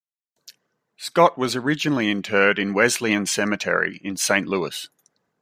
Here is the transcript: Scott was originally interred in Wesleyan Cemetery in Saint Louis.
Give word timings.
Scott 0.97 1.37
was 1.37 1.55
originally 1.55 2.09
interred 2.09 2.57
in 2.57 2.73
Wesleyan 2.73 3.27
Cemetery 3.27 4.01
in 4.03 4.17
Saint 4.17 4.47
Louis. 4.47 4.89